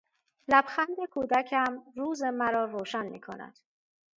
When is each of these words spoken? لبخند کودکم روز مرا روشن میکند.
لبخند 0.47 0.97
کودکم 1.13 1.83
روز 1.95 2.23
مرا 2.23 2.65
روشن 2.65 3.05
میکند. 3.05 3.59